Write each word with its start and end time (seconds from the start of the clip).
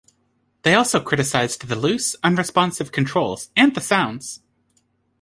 They 0.63 0.73
also 0.73 0.99
criticized 0.99 1.67
the 1.67 1.75
loose, 1.75 2.15
unresponsive 2.23 2.91
controls 2.91 3.51
and 3.55 3.75
the 3.75 3.81
sounds. 3.81 4.41